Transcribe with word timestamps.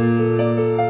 Música 0.00 0.89